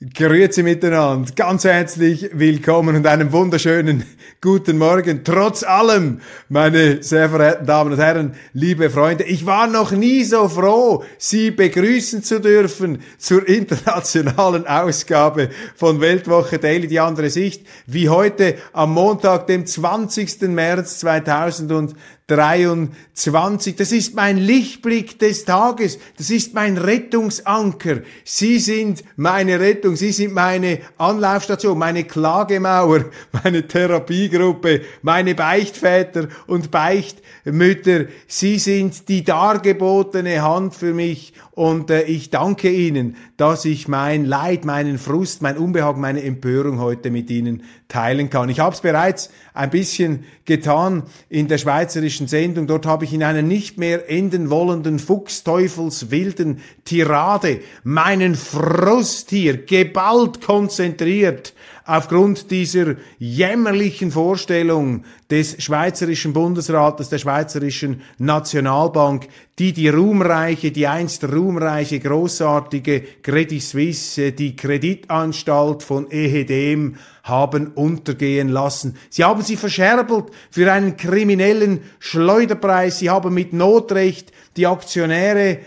[0.00, 4.04] Grüezi miteinander, ganz herzlich willkommen und einen wunderschönen
[4.40, 5.24] guten Morgen.
[5.24, 10.48] Trotz allem, meine sehr verehrten Damen und Herren, liebe Freunde, ich war noch nie so
[10.48, 18.08] froh, Sie begrüßen zu dürfen zur internationalen Ausgabe von Weltwoche Daily, die andere Sicht, wie
[18.08, 20.42] heute am Montag, dem 20.
[20.42, 21.96] März 2000
[22.28, 23.74] 23.
[23.74, 25.98] Das ist mein Lichtblick des Tages.
[26.18, 28.02] Das ist mein Rettungsanker.
[28.22, 29.96] Sie sind meine Rettung.
[29.96, 33.06] Sie sind meine Anlaufstation, meine Klagemauer,
[33.42, 38.04] meine Therapiegruppe, meine Beichtväter und Beichtmütter.
[38.26, 44.26] Sie sind die dargebotene Hand für mich und äh, ich danke Ihnen, dass ich mein
[44.26, 48.50] Leid, meinen Frust, mein Unbehagen, meine Empörung heute mit Ihnen teilen kann.
[48.50, 52.68] Ich habe es bereits ein bisschen getan in der schweizerischen Sendung.
[52.68, 60.40] Dort habe ich in einer nicht mehr enden wollenden Fuchsteufelswilden Tirade meinen Frust hier geballt
[60.40, 61.54] konzentriert
[61.88, 69.26] aufgrund dieser jämmerlichen Vorstellung des Schweizerischen Bundesrates, der Schweizerischen Nationalbank,
[69.58, 78.48] die die ruhmreiche, die einst ruhmreiche, großartige Credit Suisse, die Kreditanstalt von Ehedem haben untergehen
[78.48, 78.98] lassen.
[79.08, 82.98] Sie haben sie verscherbelt für einen kriminellen Schleuderpreis.
[82.98, 85.60] Sie haben mit Notrecht die Aktionäre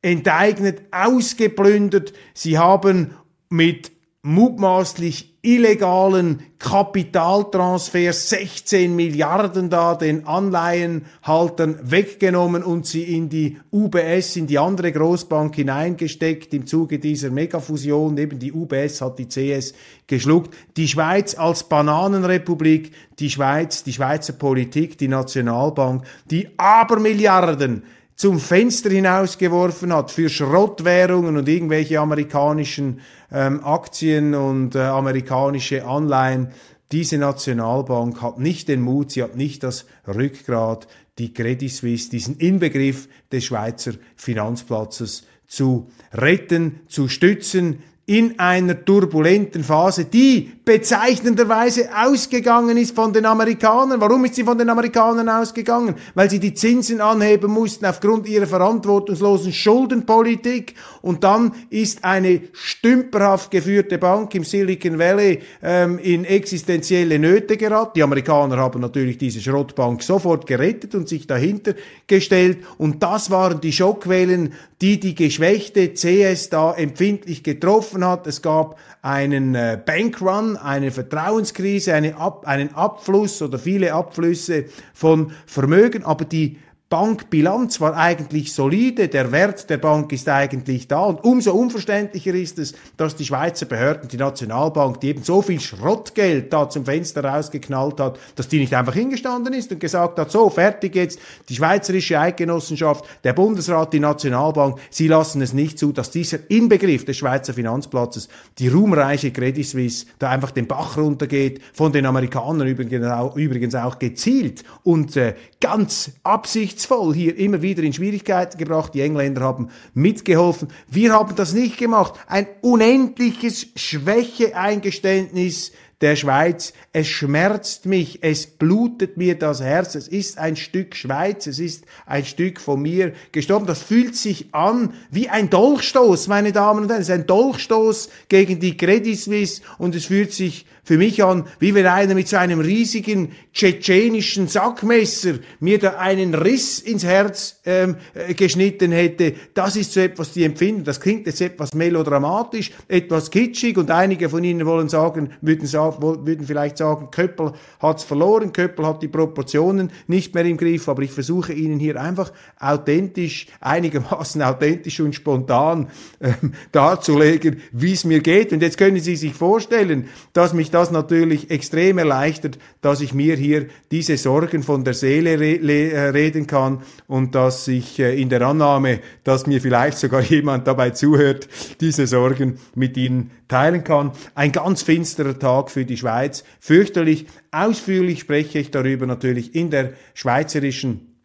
[0.00, 2.14] enteignet, ausgeplündert.
[2.32, 3.10] Sie haben
[3.50, 3.95] mit
[4.26, 14.48] mutmaßlich illegalen Kapitaltransfers 16 Milliarden da den Anleihenhaltern weggenommen und sie in die UBS, in
[14.48, 18.18] die andere Großbank hineingesteckt im Zuge dieser Megafusion.
[18.18, 19.74] Eben die UBS hat die CS
[20.08, 20.52] geschluckt.
[20.76, 27.84] Die Schweiz als Bananenrepublik, die Schweiz, die Schweizer Politik, die Nationalbank, die Abermilliarden
[28.16, 33.00] zum Fenster hinausgeworfen hat für Schrottwährungen und irgendwelche amerikanischen
[33.30, 36.48] ähm, Aktien und äh, amerikanische Anleihen.
[36.92, 40.88] Diese Nationalbank hat nicht den Mut, sie hat nicht das Rückgrat,
[41.18, 49.64] die Credit Suisse, diesen Inbegriff des Schweizer Finanzplatzes zu retten, zu stützen in einer turbulenten
[49.64, 54.00] Phase, die bezeichnenderweise ausgegangen ist von den Amerikanern.
[54.00, 55.96] Warum ist sie von den Amerikanern ausgegangen?
[56.14, 60.74] Weil sie die Zinsen anheben mussten aufgrund ihrer verantwortungslosen Schuldenpolitik.
[61.02, 67.92] Und dann ist eine stümperhaft geführte Bank im Silicon Valley ähm, in existenzielle Nöte geraten.
[67.96, 71.74] Die Amerikaner haben natürlich diese Schrottbank sofort gerettet und sich dahinter
[72.06, 72.58] gestellt.
[72.78, 78.26] Und das waren die Schockwellen, die die geschwächte CS da empfindlich getroffen hat.
[78.26, 86.24] Es gab einen äh, Bankrun, eine Vertrauenskrise, einen Abfluss oder viele Abflüsse von Vermögen, aber
[86.24, 86.58] die
[86.88, 92.60] Bankbilanz war eigentlich solide, der Wert der Bank ist eigentlich da und umso unverständlicher ist
[92.60, 97.24] es, dass die Schweizer Behörden, die Nationalbank, die eben so viel Schrottgeld da zum Fenster
[97.24, 101.56] rausgeknallt hat, dass die nicht einfach hingestanden ist und gesagt hat, so fertig jetzt, die
[101.56, 107.16] Schweizerische Eidgenossenschaft, der Bundesrat, die Nationalbank, sie lassen es nicht zu, dass dieser Inbegriff des
[107.16, 108.28] Schweizer Finanzplatzes,
[108.60, 114.62] die ruhmreiche Credit Suisse, da einfach den Bach runtergeht, von den Amerikanern übrigens auch, gezielt
[114.84, 118.92] und äh, ganz absichtlich absichtsvoll hier immer wieder in Schwierigkeiten gebracht.
[118.94, 120.68] Die Engländer haben mitgeholfen.
[120.88, 122.14] Wir haben das nicht gemacht.
[122.26, 125.72] Ein unendliches Schwächeeingeständnis
[126.02, 126.74] der Schweiz.
[126.92, 129.94] Es schmerzt mich, es blutet mir das Herz.
[129.94, 133.66] Es ist ein Stück Schweiz, es ist ein Stück von mir gestorben.
[133.66, 137.00] Das fühlt sich an wie ein Dolchstoß, meine Damen und Herren.
[137.00, 141.46] Es ist ein Dolchstoß gegen die Credit Suisse und es fühlt sich für mich an,
[141.58, 147.60] wie wenn einer mit so einem riesigen tschetschenischen Sackmesser mir da einen Riss ins Herz
[147.64, 149.34] ähm, äh, geschnitten hätte.
[149.52, 150.84] Das ist so etwas die Empfindung.
[150.84, 156.46] Das klingt jetzt etwas melodramatisch, etwas kitschig und einige von Ihnen wollen sagen, würden würden
[156.46, 161.10] vielleicht sagen, Köppel hat's verloren, Köppel hat die Proportionen nicht mehr im Griff, aber ich
[161.10, 165.88] versuche Ihnen hier einfach authentisch, einigermaßen authentisch und spontan
[166.20, 168.52] ähm, darzulegen, wie es mir geht.
[168.52, 173.34] Und jetzt können Sie sich vorstellen, dass mich das natürlich extrem erleichtert, dass ich mir
[173.34, 178.28] hier diese Sorgen von der Seele re äh, reden kann und dass ich äh, in
[178.28, 181.48] der Annahme, dass mir vielleicht sogar jemand dabei zuhört,
[181.80, 184.12] diese Sorgen mit Ihnen teilen kann.
[184.34, 186.44] Ein ganz finsterer Tag für die Schweiz.
[186.60, 187.24] Fürchterlich.
[187.50, 191.16] Ausführlich spreche ich darüber natürlich in der schweizerischen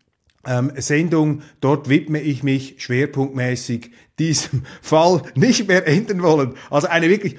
[0.48, 1.42] ähm, Sendung.
[1.60, 6.54] Dort widme ich mich schwerpunktmäßig diesem Fall nicht mehr enden wollen.
[6.70, 7.36] Also eine wirklich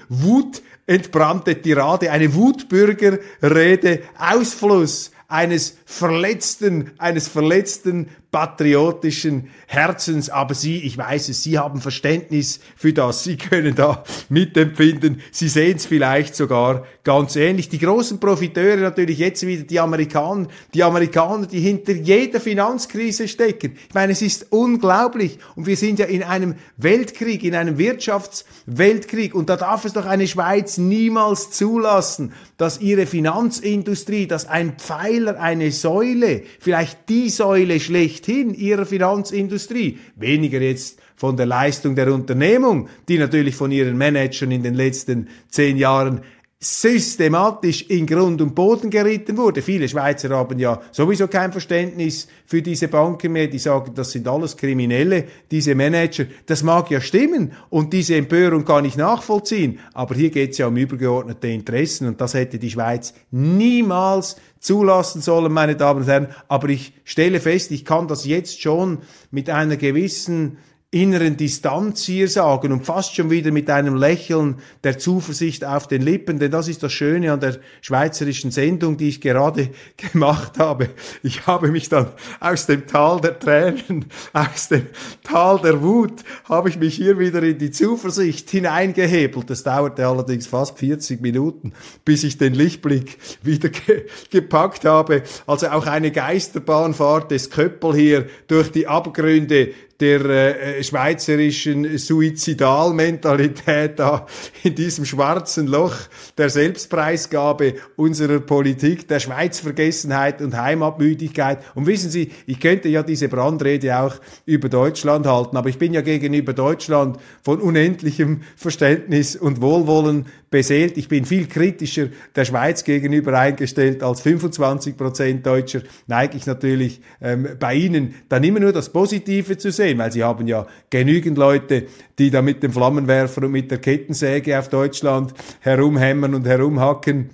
[0.87, 10.31] wutentbrannte Tirade, eine Wutbürgerrede, Ausfluss eines verletzten, eines verletzten patriotischen Herzens.
[10.31, 13.23] Aber Sie, ich weiß es, Sie haben Verständnis für das.
[13.25, 15.21] Sie können da mitempfinden.
[15.31, 17.69] Sie sehen es vielleicht sogar ganz ähnlich.
[17.69, 23.77] Die großen Profiteure natürlich jetzt wieder die Amerikaner, die Amerikaner, die hinter jeder Finanzkrise stecken.
[23.89, 25.39] Ich meine, es ist unglaublich.
[25.55, 29.35] Und wir sind ja in einem Weltkrieg, in einem Wirtschaftsweltkrieg.
[29.35, 35.39] Und da darf es doch eine Schweiz niemals zulassen, dass ihre Finanzindustrie, dass ein Pfeiler,
[35.39, 37.79] eine Säule, vielleicht die Säule
[38.23, 44.51] schlechthin ihrer Finanzindustrie, weniger jetzt von der Leistung der Unternehmung, die natürlich von ihren Managern
[44.51, 46.23] in den letzten zehn Jahren
[46.65, 49.63] systematisch in Grund und Boden geritten wurde.
[49.63, 53.49] Viele Schweizer haben ja sowieso kein Verständnis für diese Banken mehr.
[53.49, 56.25] Die sagen, das sind alles Kriminelle, diese Manager.
[56.47, 59.81] Das mag ja stimmen und diese Empörung kann ich nachvollziehen.
[59.93, 65.21] Aber hier geht es ja um übergeordnete Interessen und das hätte die Schweiz niemals zulassen
[65.21, 66.29] sollen, meine Damen und Herren.
[66.47, 68.99] Aber ich stelle fest, ich kann das jetzt schon
[69.33, 70.59] mit einer gewissen
[70.95, 76.03] inneren Distanz hier sagen und fast schon wieder mit einem Lächeln der Zuversicht auf den
[76.03, 80.91] Lippen, denn das ist das Schöne an der schweizerischen Sendung, die ich gerade gemacht habe.
[81.23, 82.09] Ich habe mich dann
[82.41, 84.05] aus dem Tal der Tränen,
[84.35, 84.87] aus dem
[85.23, 89.49] Tal der Wut, habe ich mich hier wieder in die Zuversicht hineingehebelt.
[89.49, 91.73] Das dauerte allerdings fast 40 Minuten,
[92.05, 95.23] bis ich den Lichtblick wieder ge gepackt habe.
[95.47, 99.71] Also auch eine Geisterbahnfahrt des Köppel hier durch die Abgründe
[100.03, 104.27] der äh, schweizerischen Suizidalmentalität da
[104.65, 105.95] in diesem schwarzen Loch
[106.37, 111.61] der Selbstpreisgabe unserer Politik, der Schweizvergessenheit und Heimatmüdigkeit.
[111.77, 115.95] Und wissen Sie, ich könnte ja diese Brandrede auch über Deutschland halten, aber ich bin
[115.95, 120.99] ja gegenüber Deutschland von unendlichem Verständnis und Wohlwollen beseelt.
[120.99, 125.81] Ich bin viel kritischer der Schweiz gegenüber eingestellt als 25 Prozent Deutscher.
[126.07, 130.23] Neige ich natürlich ähm, bei Ihnen dann immer nur das Positive zu sehen, weil Sie
[130.23, 131.87] haben ja genügend Leute,
[132.19, 137.31] die da mit dem Flammenwerfer und mit der Kettensäge auf Deutschland herumhämmern und herumhacken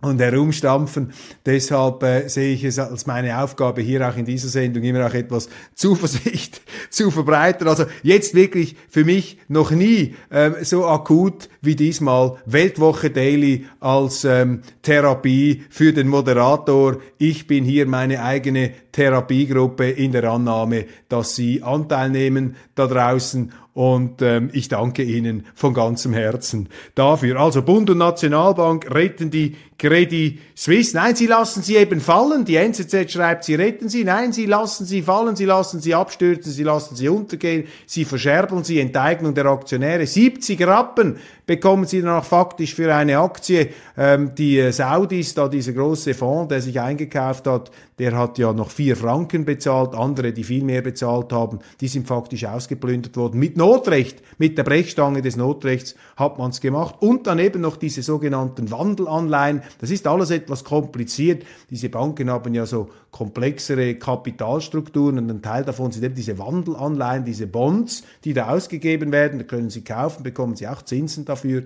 [0.00, 1.12] und herumstampfen.
[1.44, 5.14] Deshalb äh, sehe ich es als meine Aufgabe, hier auch in dieser Sendung immer auch
[5.14, 6.60] etwas Zuversicht
[6.90, 7.68] zu verbreiten.
[7.68, 14.24] Also jetzt wirklich für mich noch nie ähm, so akut wie diesmal Weltwoche Daily als
[14.24, 16.98] ähm, Therapie für den Moderator.
[17.18, 23.52] Ich bin hier meine eigene Therapiegruppe in der Annahme, dass Sie Anteil nehmen da draußen
[23.80, 27.40] und ähm, ich danke Ihnen von ganzem Herzen dafür.
[27.40, 30.94] Also Bund und Nationalbank retten die Credit Suisse.
[30.94, 32.44] Nein, sie lassen sie eben fallen.
[32.44, 34.04] Die NZZ schreibt, sie retten sie.
[34.04, 38.64] Nein, sie lassen sie fallen, sie lassen sie abstürzen, sie lassen sie untergehen, sie verscherbeln
[38.64, 40.06] sie, Enteignung der Aktionäre.
[40.06, 41.16] 70 Rappen
[41.50, 43.70] bekommen sie danach faktisch für eine Aktie.
[43.98, 48.52] Ähm, die äh, Saudis, da dieser große Fonds, der sich eingekauft hat, der hat ja
[48.52, 49.96] noch vier Franken bezahlt.
[49.96, 53.40] Andere, die viel mehr bezahlt haben, die sind faktisch ausgeplündert worden.
[53.40, 56.94] Mit Notrecht, mit der Brechstange des Notrechts hat man es gemacht.
[57.00, 59.62] Und dann eben noch diese sogenannten Wandelanleihen.
[59.80, 61.44] Das ist alles etwas kompliziert.
[61.68, 67.24] Diese Banken haben ja so komplexere Kapitalstrukturen und ein Teil davon sind eben diese Wandelanleihen,
[67.24, 69.40] diese Bonds, die da ausgegeben werden.
[69.40, 71.64] Da können Sie kaufen, bekommen Sie auch Zinsen dafür.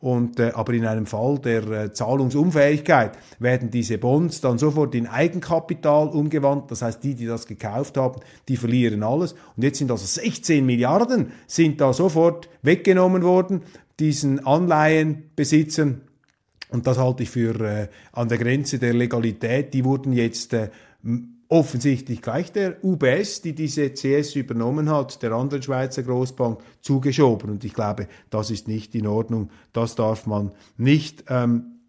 [0.00, 5.06] Und, äh, aber in einem Fall der äh, Zahlungsunfähigkeit werden diese Bonds dann sofort in
[5.06, 6.70] Eigenkapital umgewandelt.
[6.70, 9.34] Das heißt, die, die das gekauft haben, die verlieren alles.
[9.56, 13.62] Und jetzt sind also 16 Milliarden sind da sofort weggenommen worden,
[13.98, 16.02] diesen Anleihenbesitzern.
[16.68, 19.72] Und das halte ich für äh, an der Grenze der Legalität.
[19.72, 20.68] Die wurden jetzt äh,
[21.48, 27.50] offensichtlich gleich der UBS, die diese CS übernommen hat, der anderen Schweizer Großbank, zugeschoben.
[27.50, 29.50] Und ich glaube, das ist nicht in Ordnung.
[29.72, 31.80] Das darf man nicht ähm,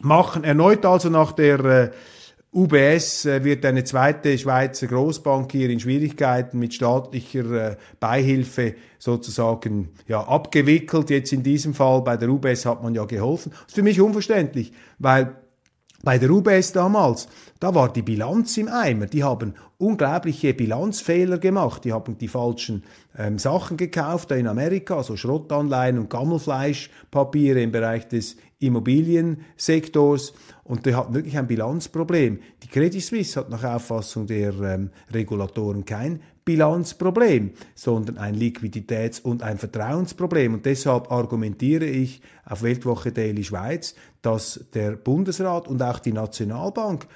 [0.00, 0.44] machen.
[0.44, 1.90] Erneut also nach der äh,
[2.52, 9.90] UBS äh, wird eine zweite Schweizer Großbank hier in Schwierigkeiten mit staatlicher äh, Beihilfe sozusagen
[10.08, 11.10] ja, abgewickelt.
[11.10, 13.50] Jetzt in diesem Fall bei der UBS hat man ja geholfen.
[13.52, 15.36] Das ist für mich unverständlich, weil
[16.02, 17.28] bei der UBS damals,
[17.58, 19.06] da war die Bilanz im Eimer.
[19.06, 21.84] Die haben unglaubliche Bilanzfehler gemacht.
[21.84, 22.84] Die haben die falschen
[23.18, 30.32] ähm, Sachen gekauft da in Amerika, also Schrottanleihen und Gammelfleischpapiere im Bereich des Immobiliensektors
[30.64, 32.40] und die hatten wirklich ein Bilanzproblem.
[32.62, 39.42] Die Credit Suisse hat nach Auffassung der ähm, Regulatoren kein Bilanzproblem, sondern ein Liquiditäts- und
[39.42, 40.54] ein Vertrauensproblem.
[40.54, 47.06] Und deshalb argumentiere ich auf Weltwoche Daily Schweiz, dass der Bundesrat und auch die Nationalbank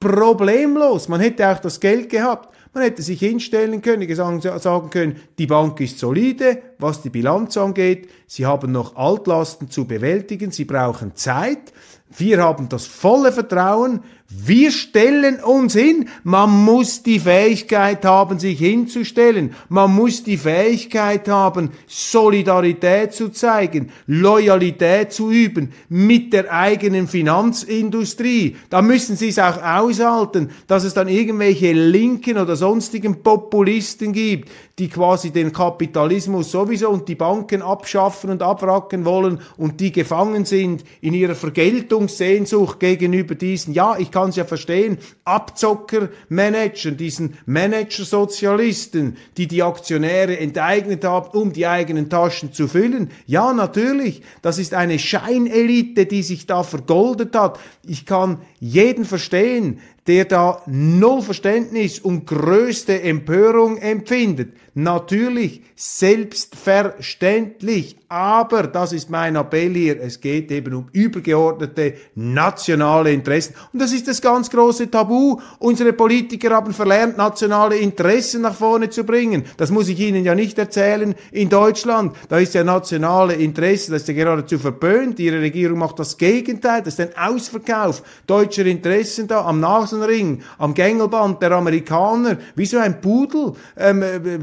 [0.00, 5.46] problemlos, man hätte auch das Geld gehabt, man hätte sich hinstellen können, sagen können, die
[5.46, 11.14] Bank ist solide, was die Bilanz angeht, sie haben noch Altlasten zu bewältigen, sie brauchen
[11.14, 11.72] Zeit,
[12.16, 14.00] wir haben das volle Vertrauen,
[14.36, 16.08] wir stellen uns hin.
[16.22, 19.54] Man muss die Fähigkeit haben, sich hinzustellen.
[19.68, 28.56] Man muss die Fähigkeit haben, Solidarität zu zeigen, Loyalität zu üben mit der eigenen Finanzindustrie.
[28.70, 34.50] Da müssen Sie es auch aushalten, dass es dann irgendwelche linken oder sonstigen Populisten gibt,
[34.78, 40.44] die quasi den Kapitalismus sowieso und die Banken abschaffen und abwracken wollen und die gefangen
[40.44, 49.16] sind in ihrer Vergeltungssehnsucht gegenüber diesen, ja, ich kann es ja verstehen, Abzockermanagern, diesen Managersozialisten,
[49.36, 53.10] die die Aktionäre enteignet haben, um die eigenen Taschen zu füllen.
[53.26, 57.60] Ja, natürlich, das ist eine Scheinelite, die sich da vergoldet hat.
[57.86, 64.52] Ich kann jeden verstehen, der da null Verständnis und größte Empörung empfindet.
[64.74, 73.54] Natürlich, selbstverständlich, aber das ist mein Appell hier, es geht eben um übergeordnete nationale Interessen.
[73.72, 75.40] Und das ist das ganz große Tabu.
[75.58, 79.42] Unsere Politiker haben verlernt, nationale Interessen nach vorne zu bringen.
[79.56, 82.14] Das muss ich Ihnen ja nicht erzählen in Deutschland.
[82.28, 85.18] Da ist ja nationale Interesse, das ist ja geradezu verböhnt.
[85.18, 90.72] Ihre Regierung macht das Gegenteil, das ist ein Ausverkauf deutscher Interessen da am Nasenring, am
[90.72, 93.54] Gängelband der Amerikaner, wie so ein Pudel.
[93.76, 94.38] Ähm, äh,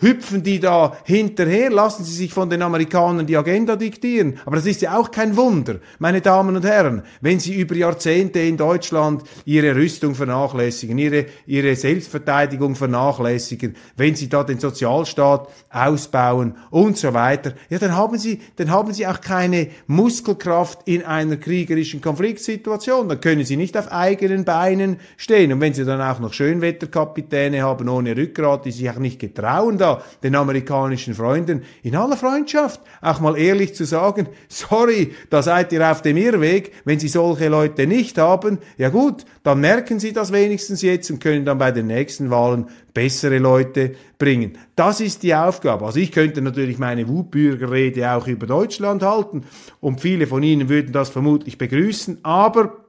[0.00, 4.38] hüpfen die da hinterher, lassen sie sich von den Amerikanern die Agenda diktieren.
[4.44, 8.40] Aber das ist ja auch kein Wunder, meine Damen und Herren, wenn sie über Jahrzehnte
[8.40, 16.56] in Deutschland ihre Rüstung vernachlässigen, ihre, ihre Selbstverteidigung vernachlässigen, wenn sie da den Sozialstaat ausbauen
[16.70, 21.36] und so weiter, ja, dann haben sie, dann haben sie auch keine Muskelkraft in einer
[21.36, 23.08] kriegerischen Konfliktsituation.
[23.08, 25.52] Dann können sie nicht auf eigenen Beinen stehen.
[25.52, 29.78] Und wenn sie dann auch noch Schönwetterkapitäne haben ohne Rückgrat, die sich auch nicht getrauen,
[29.78, 32.63] da den amerikanischen Freunden in aller Freundschaft
[33.00, 37.48] auch mal ehrlich zu sagen, sorry, da seid ihr auf dem Irrweg, wenn sie solche
[37.48, 41.70] Leute nicht haben, ja gut, dann merken sie das wenigstens jetzt und können dann bei
[41.70, 44.56] den nächsten Wahlen bessere Leute bringen.
[44.76, 45.84] Das ist die Aufgabe.
[45.84, 49.44] Also ich könnte natürlich meine Wutbürgerrede auch über Deutschland halten
[49.80, 52.83] und viele von Ihnen würden das vermutlich begrüßen, aber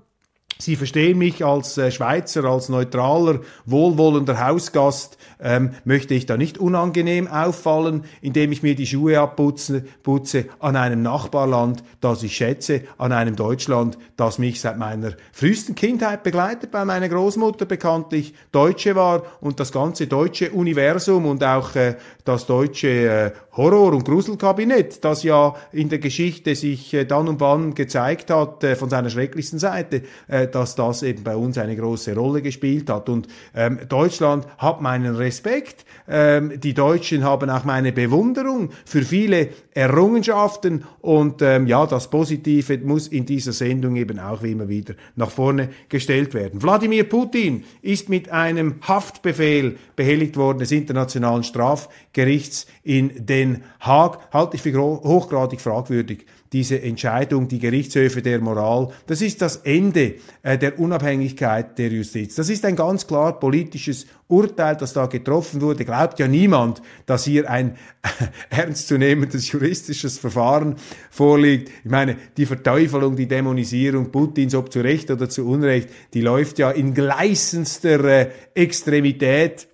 [0.57, 6.57] Sie verstehen mich als äh, Schweizer, als neutraler, wohlwollender Hausgast, ähm, möchte ich da nicht
[6.57, 12.83] unangenehm auffallen, indem ich mir die Schuhe abputze putze an einem Nachbarland, das ich schätze,
[12.97, 18.95] an einem Deutschland, das mich seit meiner frühesten Kindheit begleitet, weil meine Großmutter bekanntlich Deutsche
[18.95, 25.03] war und das ganze deutsche Universum und auch äh, das deutsche äh, Horror- und Gruselkabinett,
[25.03, 29.09] das ja in der Geschichte sich äh, dann und wann gezeigt hat äh, von seiner
[29.09, 33.09] schrecklichsten Seite, äh, dass das eben bei uns eine große Rolle gespielt hat.
[33.09, 39.49] Und ähm, Deutschland hat meinen Respekt, ähm, die Deutschen haben auch meine Bewunderung für viele
[39.71, 44.93] Errungenschaften und ähm, ja, das Positive muss in dieser Sendung eben auch wie immer wieder
[45.15, 46.61] nach vorne gestellt werden.
[46.61, 54.55] Wladimir Putin ist mit einem Haftbefehl behelligt worden des Internationalen Strafgerichts in Den Haag, halte
[54.55, 60.57] ich für hochgradig fragwürdig diese Entscheidung, die Gerichtshöfe der Moral, das ist das Ende äh,
[60.57, 62.35] der Unabhängigkeit der Justiz.
[62.35, 65.85] Das ist ein ganz klar politisches Urteil, das da getroffen wurde.
[65.85, 67.77] Glaubt ja niemand, dass hier ein
[68.49, 70.75] ernstzunehmendes juristisches Verfahren
[71.09, 71.69] vorliegt.
[71.83, 76.59] Ich meine, die Verteufelung, die Dämonisierung Putins, ob zu Recht oder zu Unrecht, die läuft
[76.59, 79.67] ja in gleißendster äh, Extremität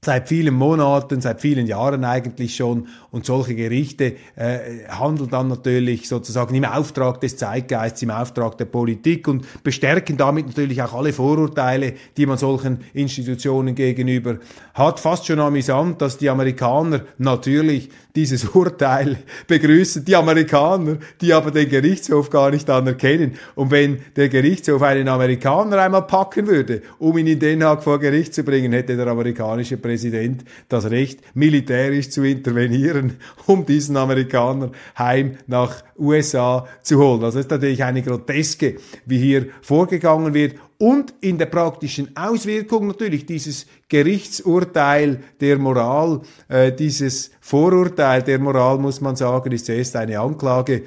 [0.00, 2.88] seit vielen Monaten, seit vielen Jahren eigentlich schon.
[3.10, 8.66] Und solche Gerichte äh, handeln dann natürlich sozusagen im Auftrag des Zeitgeists, im Auftrag der
[8.66, 14.38] Politik und bestärken damit natürlich auch alle Vorurteile, die man solchen Institutionen gegenüber
[14.74, 15.00] hat.
[15.00, 20.04] Fast schon amüsant, dass die Amerikaner natürlich dieses Urteil begrüßen.
[20.04, 23.34] Die Amerikaner, die aber den Gerichtshof gar nicht anerkennen.
[23.54, 28.00] Und wenn der Gerichtshof einen Amerikaner einmal packen würde, um ihn in Den Haag vor
[28.00, 34.72] Gericht zu bringen, hätte der amerikanische Präsident das Recht, militärisch zu intervenieren, um diesen Amerikaner
[34.98, 37.22] heim nach USA zu holen.
[37.22, 42.86] Also es ist natürlich eine Groteske, wie hier vorgegangen wird und in der praktischen Auswirkung
[42.86, 49.96] natürlich dieses Gerichtsurteil der Moral, äh, dieses Vorurteil der Moral, muss man sagen, ist zuerst
[49.96, 50.84] eine Anklage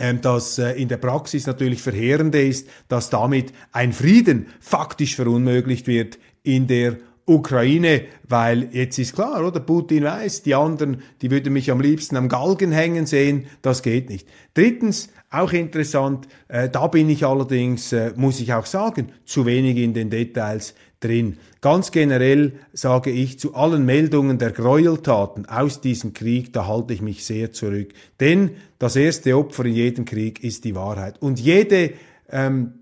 [0.00, 5.86] ähm, das äh, in der Praxis natürlich verheerende ist, dass damit ein Frieden faktisch verunmöglicht
[5.86, 9.60] wird in der Ukraine, weil jetzt ist klar, oder?
[9.60, 14.08] Putin weiß, die anderen, die würden mich am liebsten am Galgen hängen sehen, das geht
[14.08, 14.26] nicht.
[14.54, 19.76] Drittens, auch interessant, äh, da bin ich allerdings, äh, muss ich auch sagen, zu wenig
[19.76, 21.38] in den Details drin.
[21.60, 27.00] Ganz generell sage ich zu allen Meldungen der Gräueltaten aus diesem Krieg, da halte ich
[27.00, 27.92] mich sehr zurück.
[28.18, 31.22] Denn das erste Opfer in jedem Krieg ist die Wahrheit.
[31.22, 31.92] Und jede
[32.28, 32.79] ähm,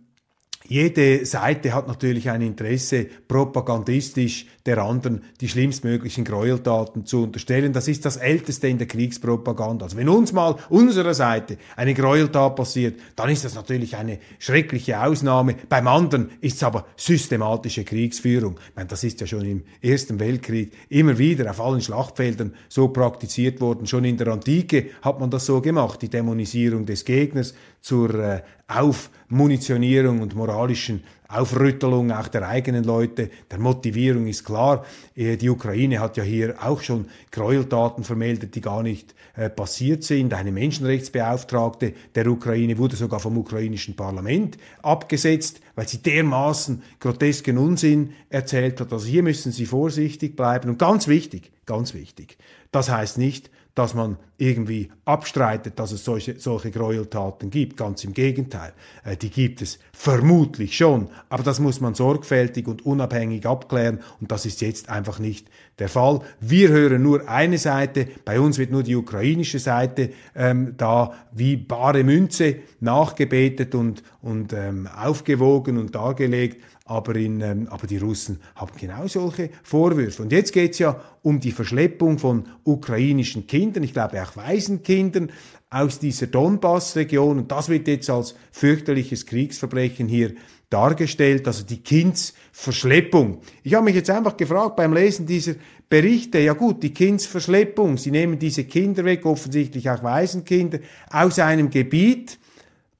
[0.68, 7.72] jede Seite hat natürlich ein Interesse, propagandistisch der anderen die schlimmstmöglichen Gräueltaten zu unterstellen.
[7.72, 9.86] Das ist das Älteste in der Kriegspropaganda.
[9.86, 15.02] Also wenn uns mal unserer Seite eine Gräueltat passiert, dann ist das natürlich eine schreckliche
[15.02, 15.54] Ausnahme.
[15.70, 18.60] Beim anderen ist es aber systematische Kriegsführung.
[18.68, 22.88] Ich meine, das ist ja schon im Ersten Weltkrieg immer wieder auf allen Schlachtfeldern so
[22.88, 23.86] praktiziert worden.
[23.86, 28.42] Schon in der Antike hat man das so gemacht, die Dämonisierung des Gegners zur äh,
[28.68, 34.86] Aufmunitionierung und moralischen Aufrüttelung auch der eigenen Leute, der Motivierung ist klar.
[35.14, 40.04] Äh, die Ukraine hat ja hier auch schon Gräueltaten vermeldet, die gar nicht äh, passiert
[40.04, 40.32] sind.
[40.32, 48.14] Eine Menschenrechtsbeauftragte der Ukraine wurde sogar vom ukrainischen Parlament abgesetzt, weil sie dermaßen grotesken Unsinn
[48.30, 48.90] erzählt hat.
[48.90, 50.70] Also hier müssen Sie vorsichtig bleiben.
[50.70, 52.38] Und ganz wichtig, ganz wichtig,
[52.72, 57.76] das heißt nicht, dass man irgendwie abstreitet, dass es solche, solche Gräueltaten gibt.
[57.76, 58.72] Ganz im Gegenteil.
[59.04, 61.08] Äh, die gibt es vermutlich schon.
[61.28, 64.00] Aber das muss man sorgfältig und unabhängig abklären.
[64.20, 66.20] Und das ist jetzt einfach nicht der Fall.
[66.40, 68.08] Wir hören nur eine Seite.
[68.24, 74.52] Bei uns wird nur die ukrainische Seite ähm, da wie bare Münze nachgebetet und, und
[74.52, 80.22] ähm, aufgewogen und dargelegt aber, in, ähm, aber die Russen haben genau solche Vorwürfe.
[80.22, 85.30] Und jetzt geht's ja um die Verschleppung von ukrainischen Kindern, ich glaube auch Waisenkindern
[85.68, 87.38] aus dieser Donbass-Region.
[87.38, 90.32] Und das wird jetzt als fürchterliches Kriegsverbrechen hier
[90.70, 93.40] dargestellt, also die Kindsverschleppung.
[93.62, 95.54] Ich habe mich jetzt einfach gefragt beim Lesen dieser
[95.88, 101.70] Berichte, ja gut, die Kindsverschleppung, sie nehmen diese Kinder weg, offensichtlich auch Waisenkinder, aus einem
[101.70, 102.38] Gebiet,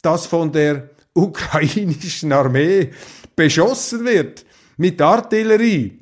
[0.01, 2.91] das von der ukrainischen Armee
[3.37, 4.45] beschossen wird
[4.77, 5.99] mit Artillerie.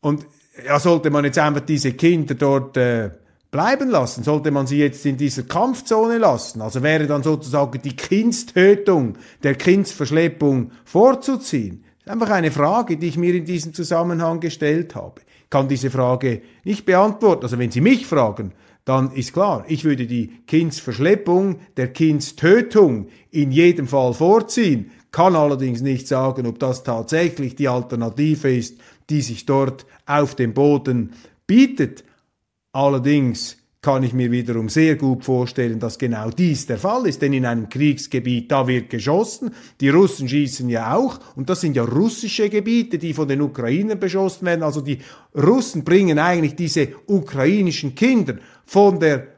[0.00, 0.26] Und
[0.66, 3.10] ja, sollte man jetzt einfach diese Kinder dort äh,
[3.50, 4.22] bleiben lassen?
[4.22, 6.60] Sollte man sie jetzt in dieser Kampfzone lassen?
[6.60, 11.84] Also wäre dann sozusagen die Kindstötung, der Kindsverschleppung vorzuziehen?
[12.06, 15.20] Einfach eine Frage, die ich mir in diesem Zusammenhang gestellt habe.
[15.50, 17.44] Kann diese Frage nicht beantworten.
[17.44, 18.52] Also wenn Sie mich fragen,
[18.84, 25.80] dann ist klar, ich würde die Kindsverschleppung der Kindstötung in jedem Fall vorziehen kann allerdings
[25.80, 28.78] nicht sagen, ob das tatsächlich die Alternative ist,
[29.10, 31.12] die sich dort auf dem Boden
[31.46, 32.04] bietet.
[32.72, 37.32] Allerdings kann ich mir wiederum sehr gut vorstellen, dass genau dies der Fall ist, denn
[37.32, 41.84] in einem Kriegsgebiet, da wird geschossen, die Russen schießen ja auch, und das sind ja
[41.84, 44.98] russische Gebiete, die von den Ukrainern beschossen werden, also die
[45.36, 49.37] Russen bringen eigentlich diese ukrainischen Kinder von der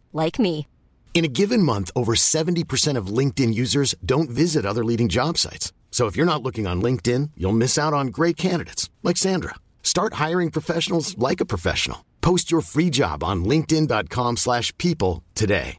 [0.11, 0.65] like me.
[1.13, 5.71] In a given month, over 70% of LinkedIn users don't visit other leading job sites.
[5.91, 9.55] So if you're not looking on LinkedIn, you'll miss out on great candidates like Sandra.
[9.83, 12.05] Start hiring professionals like a professional.
[12.21, 15.77] Post your free job on linkedin.com/people today.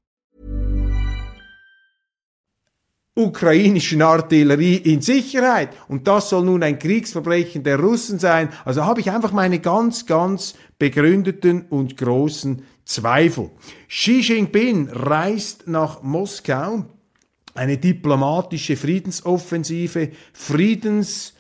[3.15, 5.71] ukrainischen Artillerie in Sicherheit.
[5.89, 8.49] Und das soll nun ein Kriegsverbrechen der Russen sein.
[8.65, 13.51] Also habe ich einfach meine ganz, ganz begründeten und großen Zweifel.
[13.89, 16.85] Xi Jinping reist nach Moskau.
[17.55, 21.35] Eine diplomatische Friedensoffensive, Friedens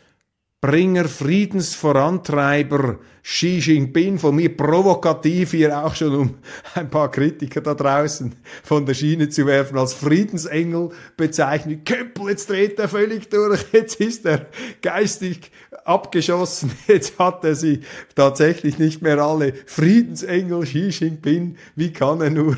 [0.64, 6.34] Bringer, Friedensvorantreiber Xi Jinping, von mir provokativ hier auch schon, um
[6.74, 11.84] ein paar Kritiker da draußen von der Schiene zu werfen, als Friedensengel bezeichnet.
[11.84, 14.46] Köppel, jetzt dreht er völlig durch, jetzt ist er
[14.82, 15.50] geistig
[15.84, 17.80] abgeschossen, jetzt hat er sie
[18.14, 19.54] tatsächlich nicht mehr alle.
[19.66, 22.56] Friedensengel Xi Jinping, wie kann er nur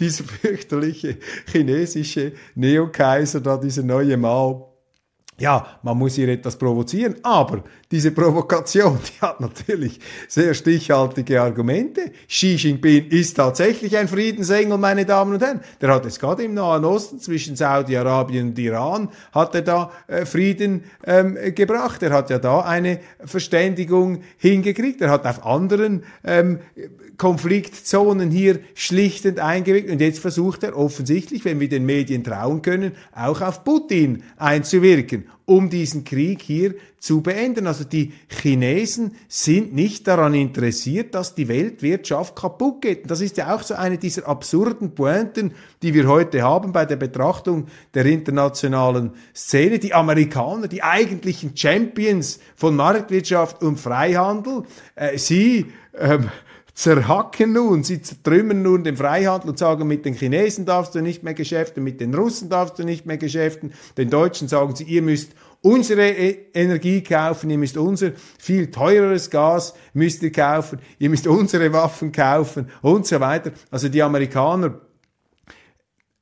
[0.00, 1.18] dieser fürchterliche
[1.52, 4.75] chinesische Neokaiser da, dieser neue Mao,
[5.38, 12.10] ja, man muss hier etwas provozieren, aber diese Provokation, die hat natürlich sehr stichhaltige Argumente.
[12.28, 15.60] Xi Jinping ist tatsächlich ein Friedensengel, meine Damen und Herren.
[15.80, 20.26] Der hat es gerade im Nahen Osten zwischen Saudi-Arabien und Iran, hat er da äh,
[20.26, 22.02] Frieden ähm, gebracht.
[22.02, 25.00] Er hat ja da eine Verständigung hingekriegt.
[25.00, 26.58] Er hat auf anderen ähm,
[27.18, 29.90] Konfliktzonen hier schlichtend eingewirkt.
[29.90, 35.26] Und jetzt versucht er offensichtlich, wenn wir den Medien trauen können, auch auf Putin einzuwirken
[35.46, 37.68] um diesen Krieg hier zu beenden.
[37.68, 43.02] Also die Chinesen sind nicht daran interessiert, dass die Weltwirtschaft kaputt geht.
[43.02, 46.84] Und das ist ja auch so eine dieser absurden Pointen, die wir heute haben bei
[46.84, 49.78] der Betrachtung der internationalen Szene.
[49.78, 54.64] Die Amerikaner, die eigentlichen Champions von Marktwirtschaft und Freihandel,
[54.96, 56.28] äh, sie ähm,
[56.76, 61.22] zerhacken nun, sie zertrümmern nun den Freihandel und sagen, mit den Chinesen darfst du nicht
[61.22, 65.00] mehr geschäften, mit den Russen darfst du nicht mehr geschäften, den Deutschen sagen sie, ihr
[65.00, 71.08] müsst unsere e- Energie kaufen, ihr müsst unser viel teureres Gas müsst ihr kaufen, ihr
[71.08, 73.52] müsst unsere Waffen kaufen und so weiter.
[73.70, 74.78] Also die Amerikaner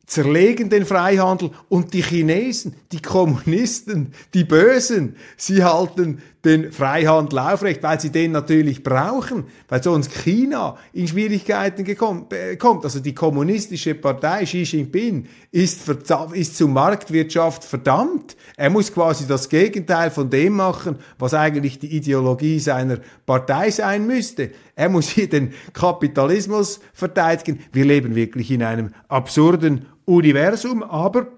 [0.07, 7.83] zerlegen den Freihandel und die Chinesen, die Kommunisten, die Bösen, sie halten den Freihandel aufrecht,
[7.83, 12.85] weil sie den natürlich brauchen, weil sonst China in Schwierigkeiten äh, kommt.
[12.85, 15.89] Also die kommunistische Partei Xi Jinping ist,
[16.33, 18.37] ist zur Marktwirtschaft verdammt.
[18.57, 24.07] Er muss quasi das Gegenteil von dem machen, was eigentlich die Ideologie seiner Partei sein
[24.07, 24.51] müsste.
[24.77, 27.61] Er muss hier den Kapitalismus verteidigen.
[27.73, 31.29] Wir leben wirklich in einem absurden Universum, aber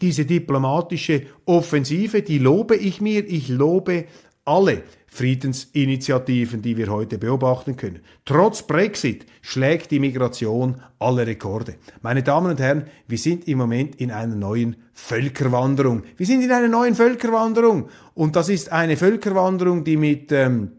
[0.00, 4.06] diese diplomatische Offensive, die lobe ich mir, ich lobe
[4.44, 8.00] alle Friedensinitiativen, die wir heute beobachten können.
[8.24, 11.74] Trotz Brexit schlägt die Migration alle Rekorde.
[12.00, 16.02] Meine Damen und Herren, wir sind im Moment in einer neuen Völkerwanderung.
[16.16, 20.72] Wir sind in einer neuen Völkerwanderung und das ist eine Völkerwanderung, die mit ähm,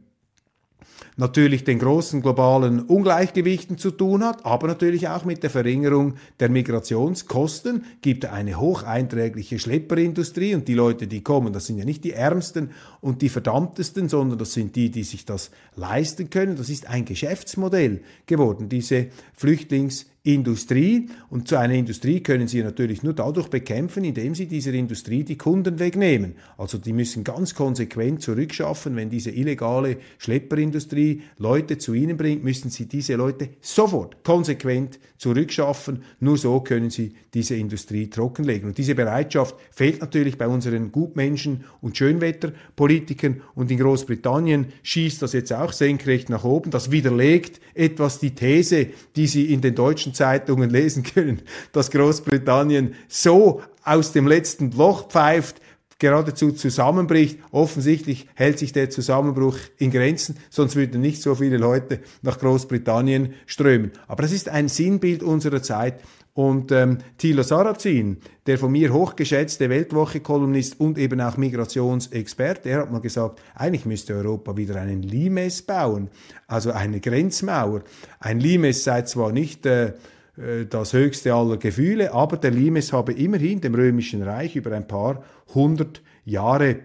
[1.17, 6.49] natürlich den großen globalen Ungleichgewichten zu tun hat, aber natürlich auch mit der Verringerung der
[6.49, 12.13] Migrationskosten, gibt eine hocheinträgliche Schlepperindustrie und die Leute, die kommen, das sind ja nicht die
[12.13, 12.71] Ärmsten
[13.01, 16.55] und die Verdammtesten, sondern das sind die, die sich das leisten können.
[16.55, 21.09] Das ist ein Geschäftsmodell geworden, diese Flüchtlings Industrie.
[21.29, 25.37] Und zu einer Industrie können Sie natürlich nur dadurch bekämpfen, indem Sie dieser Industrie die
[25.37, 26.35] Kunden wegnehmen.
[26.57, 28.95] Also die müssen ganz konsequent zurückschaffen.
[28.95, 36.03] Wenn diese illegale Schlepperindustrie Leute zu Ihnen bringt, müssen Sie diese Leute sofort konsequent zurückschaffen.
[36.21, 38.69] Nur so können Sie diese Industrie trockenlegen.
[38.69, 43.41] Und diese Bereitschaft fehlt natürlich bei unseren Gutmenschen und Schönwetterpolitikern.
[43.55, 46.71] Und in Großbritannien schießt das jetzt auch senkrecht nach oben.
[46.71, 52.95] Das widerlegt etwas die These, die Sie in den deutschen Zeitungen lesen können, dass Großbritannien
[53.07, 55.59] so aus dem letzten Loch pfeift,
[55.99, 57.39] geradezu zusammenbricht.
[57.51, 63.33] Offensichtlich hält sich der Zusammenbruch in Grenzen, sonst würden nicht so viele Leute nach Großbritannien
[63.45, 63.91] strömen.
[64.07, 66.01] Aber das ist ein Sinnbild unserer Zeit.
[66.35, 68.17] Und ähm, Thilo Sarrazin,
[68.47, 74.15] der von mir hochgeschätzte Weltwoche-Kolumnist und eben auch Migrationsexperte, der hat mal gesagt, eigentlich müsste
[74.15, 76.09] Europa wieder einen Limes bauen,
[76.47, 77.83] also eine Grenzmauer.
[78.19, 79.93] Ein Limes sei zwar nicht äh,
[80.37, 84.87] äh, das höchste aller Gefühle, aber der Limes habe immerhin dem Römischen Reich über ein
[84.87, 86.79] paar hundert Jahre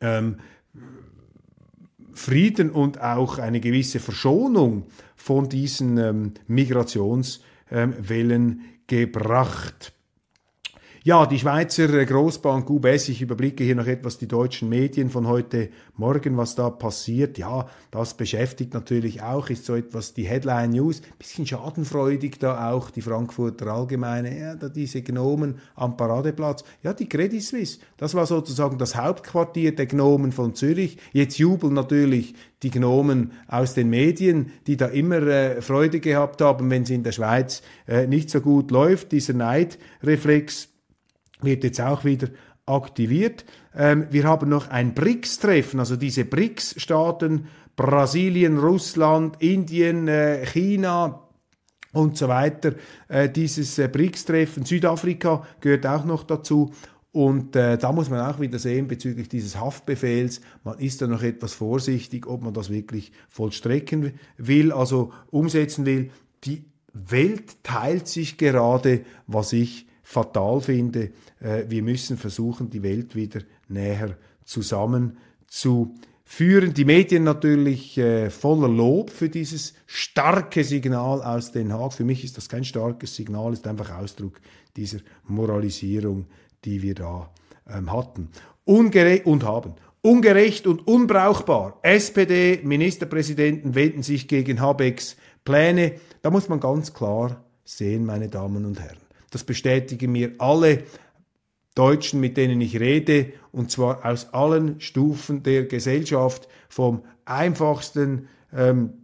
[0.00, 0.36] ähm,
[2.14, 7.94] Frieden und auch eine gewisse Verschonung von diesen ähm, Migrationswellen ähm,
[8.86, 9.92] gebracht.
[11.06, 15.68] Ja, die Schweizer Großbank UBS, ich überblicke hier noch etwas die deutschen Medien von heute
[15.94, 17.38] Morgen, was da passiert.
[17.38, 21.02] Ja, das beschäftigt natürlich auch, ist so etwas die Headline News.
[21.16, 26.64] Bisschen schadenfreudig da auch die Frankfurter Allgemeine, ja, da diese Gnomen am Paradeplatz.
[26.82, 30.98] Ja, die Credit Suisse, das war sozusagen das Hauptquartier der Gnomen von Zürich.
[31.12, 36.68] Jetzt jubeln natürlich die Gnomen aus den Medien, die da immer äh, Freude gehabt haben,
[36.68, 39.12] wenn es in der Schweiz äh, nicht so gut läuft.
[39.12, 40.70] Dieser Neidreflex
[41.42, 42.28] wird jetzt auch wieder
[42.66, 43.44] aktiviert.
[43.74, 47.46] Ähm, wir haben noch ein BRICS-Treffen, also diese BRICS-Staaten,
[47.76, 51.26] Brasilien, Russland, Indien, äh, China,
[51.96, 52.74] und so weiter.
[53.08, 56.72] Äh, dieses äh, BRICS-Treffen, Südafrika gehört auch noch dazu.
[57.10, 61.22] Und äh, da muss man auch wieder sehen bezüglich dieses Haftbefehls, man ist da noch
[61.22, 66.10] etwas vorsichtig, ob man das wirklich vollstrecken will, also umsetzen will.
[66.44, 71.10] Die Welt teilt sich gerade, was ich fatal finde.
[71.40, 75.16] Äh, wir müssen versuchen, die Welt wieder näher zusammen
[75.48, 76.72] zu führen.
[76.74, 81.92] Die Medien natürlich äh, voller Lob für dieses starke Signal aus Den Haag.
[81.92, 84.40] Für mich ist das kein starkes Signal, ist einfach Ausdruck
[84.76, 86.26] dieser Moralisierung,
[86.64, 87.28] die wir da
[87.68, 88.28] ähm, hatten.
[88.64, 89.74] Ungerecht und haben.
[90.02, 91.80] Ungerecht und unbrauchbar.
[91.82, 95.94] SPD-Ministerpräsidenten wenden sich gegen Habecks Pläne.
[96.22, 99.05] Da muss man ganz klar sehen, meine Damen und Herren.
[99.36, 100.84] Das bestätigen mir alle
[101.74, 108.94] Deutschen, mit denen ich rede, und zwar aus allen Stufen der Gesellschaft, vom einfachsten ähm,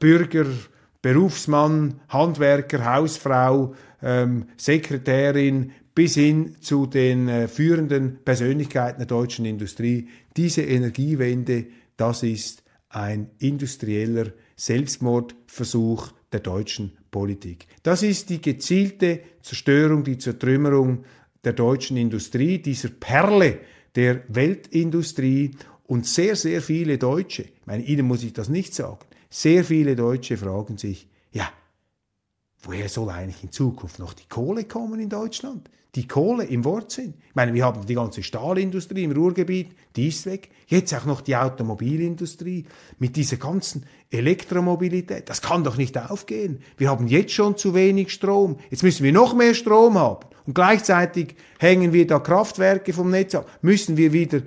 [0.00, 0.46] Bürger,
[1.02, 10.08] Berufsmann, Handwerker, Hausfrau, ähm, Sekretärin bis hin zu den äh, führenden Persönlichkeiten der deutschen Industrie.
[10.36, 17.68] Diese Energiewende, das ist ein industrieller Selbstmordversuch der deutschen Politik.
[17.84, 21.04] Das ist die gezielte Zerstörung, die Zertrümmerung
[21.44, 23.60] der deutschen Industrie, dieser Perle
[23.94, 25.52] der Weltindustrie
[25.86, 28.98] und sehr, sehr viele Deutsche, ich meine, Ihnen muss ich das nicht sagen,
[29.28, 31.48] sehr viele Deutsche fragen sich, ja,
[32.62, 35.68] woher soll eigentlich in Zukunft noch die Kohle kommen in Deutschland?
[35.94, 37.12] Die Kohle im Wortsinn.
[37.28, 40.48] Ich meine, wir haben die ganze Stahlindustrie im Ruhrgebiet, die ist weg.
[40.66, 42.64] Jetzt auch noch die Automobilindustrie
[42.98, 45.28] mit dieser ganzen Elektromobilität.
[45.28, 46.62] Das kann doch nicht aufgehen.
[46.78, 48.56] Wir haben jetzt schon zu wenig Strom.
[48.70, 50.26] Jetzt müssen wir noch mehr Strom haben.
[50.46, 53.46] Und gleichzeitig hängen wir da Kraftwerke vom Netz ab.
[53.60, 54.40] Müssen wir wieder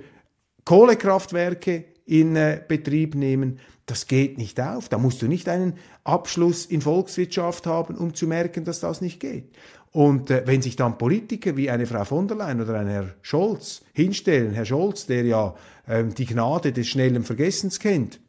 [0.64, 3.58] Kohlekraftwerke in äh, Betrieb nehmen.
[3.84, 4.88] Das geht nicht auf.
[4.88, 9.20] Da musst du nicht einen Abschluss in Volkswirtschaft haben, um zu merken, dass das nicht
[9.20, 9.50] geht.
[9.92, 13.14] Und äh, wenn sich dann Politiker wie eine Frau von der Leyen oder ein Herr
[13.22, 15.54] Scholz hinstellen, Herr Scholz, der ja
[15.88, 18.20] ähm, die Gnade des schnellen Vergessens kennt,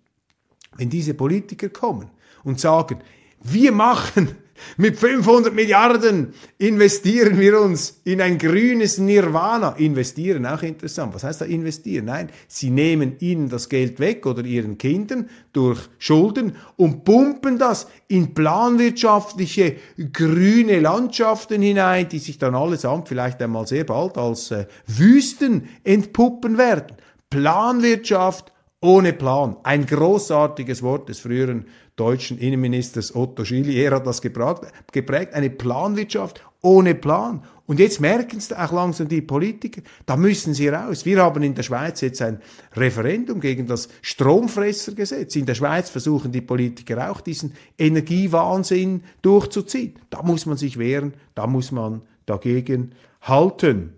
[0.78, 2.10] wenn diese Politiker kommen
[2.44, 3.00] und sagen,
[3.44, 4.36] wir machen
[4.78, 9.76] mit 500 Milliarden investieren wir uns in ein grünes Nirvana.
[9.78, 11.14] Investieren, auch interessant.
[11.14, 12.06] Was heißt da investieren?
[12.06, 17.88] Nein, sie nehmen ihnen das Geld weg oder ihren Kindern durch Schulden und pumpen das
[18.08, 19.78] in planwirtschaftliche
[20.12, 26.58] grüne Landschaften hinein, die sich dann allesamt vielleicht einmal sehr bald als äh, Wüsten entpuppen
[26.58, 26.98] werden.
[27.30, 29.58] Planwirtschaft ohne Plan.
[29.64, 33.82] Ein großartiges Wort des früheren deutschen Innenministers Otto Schily.
[33.82, 34.62] Er hat das geprägt,
[34.92, 37.44] geprägt eine Planwirtschaft ohne Plan.
[37.66, 41.06] Und jetzt merken es auch langsam die Politiker, da müssen sie raus.
[41.06, 42.40] Wir haben in der Schweiz jetzt ein
[42.76, 45.36] Referendum gegen das Stromfressergesetz.
[45.36, 49.96] In der Schweiz versuchen die Politiker auch diesen Energiewahnsinn durchzuziehen.
[50.10, 53.97] Da muss man sich wehren, da muss man dagegen halten.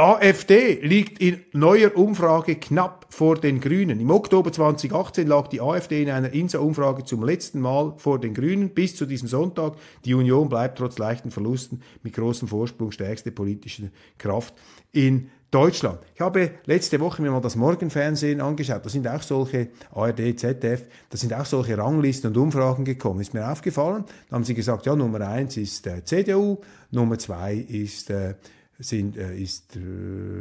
[0.00, 4.00] AfD liegt in neuer Umfrage knapp vor den Grünen.
[4.00, 8.70] Im Oktober 2018 lag die AfD in einer INSA-Umfrage zum letzten Mal vor den Grünen
[8.70, 9.74] bis zu diesem Sonntag.
[10.06, 14.54] Die Union bleibt trotz leichten Verlusten mit großem Vorsprung stärkste politische Kraft
[14.90, 15.98] in Deutschland.
[16.14, 18.86] Ich habe letzte Woche mir mal das Morgenfernsehen angeschaut.
[18.86, 23.20] Da sind auch solche ARD, ZDF, da sind auch solche Ranglisten und Umfragen gekommen.
[23.20, 24.04] Ist mir aufgefallen.
[24.30, 26.56] Da haben sie gesagt, ja, Nummer eins ist äh, CDU,
[26.90, 28.36] Nummer zwei ist äh,
[28.80, 29.78] sind, äh, ist,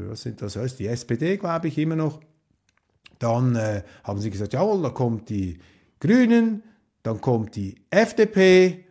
[0.10, 2.20] was sind das heißt, die SPD, glaube ich, immer noch.
[3.20, 5.60] Dann äh, haben sie gesagt, jawohl, da kommt die
[6.00, 6.64] Grünen,
[7.04, 8.86] dann kommt die FDP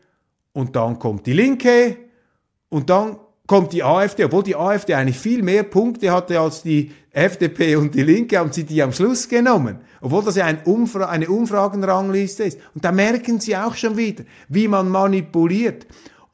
[0.52, 1.96] und dann kommt die Linke
[2.68, 6.92] und dann kommt die AfD, obwohl die AfD eigentlich viel mehr Punkte hatte als die
[7.10, 9.78] FDP und die Linke, haben sie die am Schluss genommen.
[10.00, 12.60] Obwohl das ja ein Umfra eine Umfragenrangliste ist.
[12.74, 15.86] Und da merken sie auch schon wieder, wie man manipuliert.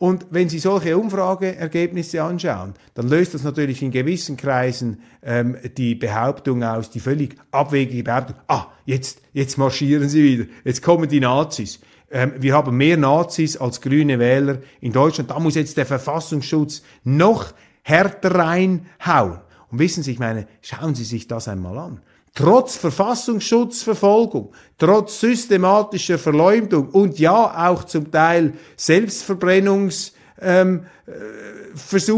[0.05, 5.95] Und wenn Sie solche Umfrageergebnisse anschauen, dann löst das natürlich in gewissen Kreisen ähm, die
[5.95, 11.21] Behauptung aus, die völlig abwegige Behauptung, ah, jetzt, jetzt marschieren sie wieder, jetzt kommen die
[11.21, 11.81] Nazis.
[12.11, 15.31] Ähm, wir haben mehr Nazis als grüne Wähler in Deutschland.
[15.31, 19.39] Da muss jetzt der Verfassungsschutz noch härter reinhauen.
[19.71, 22.03] Und wissen Sie, ich meine, schauen Sie sich das einmal an
[22.35, 32.11] trotz Verfassungsschutzverfolgung, trotz systematischer Verleumdung und ja auch zum Teil Selbstverbrennungs ähm, äh,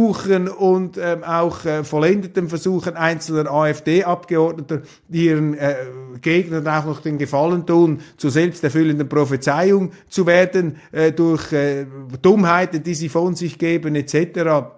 [0.58, 5.76] und ähm, auch äh, vollendeten Versuchen einzelner AfD-Abgeordneter, ihren äh,
[6.22, 11.86] Gegnern auch noch den Gefallen tun, zur selbsterfüllenden Prophezeiung zu werden äh, durch äh,
[12.22, 14.75] Dummheiten, die sie von sich geben etc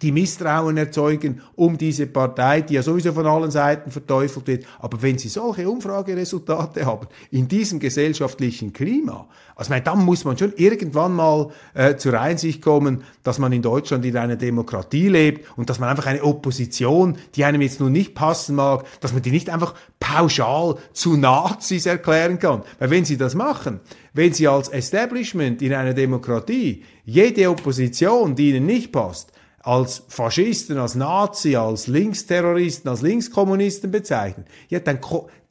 [0.00, 4.66] die Misstrauen erzeugen um diese Partei, die ja sowieso von allen Seiten verteufelt wird.
[4.78, 10.38] Aber wenn Sie solche Umfrageresultate haben, in diesem gesellschaftlichen Klima, also meine, dann muss man
[10.38, 15.46] schon irgendwann mal äh, zur Einsicht kommen, dass man in Deutschland in einer Demokratie lebt
[15.58, 19.22] und dass man einfach eine Opposition, die einem jetzt nun nicht passen mag, dass man
[19.22, 22.62] die nicht einfach pauschal zu Nazis erklären kann.
[22.78, 23.80] Weil wenn Sie das machen,
[24.14, 30.78] wenn Sie als Establishment in einer Demokratie jede Opposition, die Ihnen nicht passt, als Faschisten,
[30.78, 34.98] als Nazi, als Linksterroristen, als Linkskommunisten bezeichnen, ja, dann,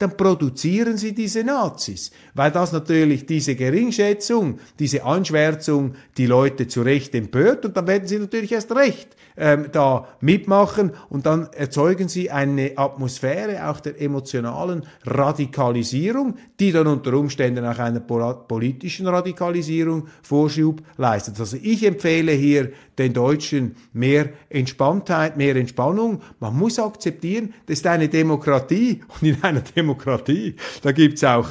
[0.02, 6.82] dann produzieren sie diese Nazis, weil das natürlich diese Geringschätzung, diese Anschwärzung die Leute zu
[6.82, 12.08] Recht empört und dann werden sie natürlich erst recht ähm, da mitmachen und dann erzeugen
[12.08, 20.08] sie eine Atmosphäre auch der emotionalen Radikalisierung, die dann unter Umständen auch einer politischen Radikalisierung
[20.22, 21.38] Vorschub leistet.
[21.38, 26.20] Also ich empfehle hier den Deutschen mehr Entspanntheit, mehr Entspannung.
[26.40, 29.91] Man muss akzeptieren, das ist eine Demokratie und in einer Demokratie,
[30.82, 31.50] da gibt's auch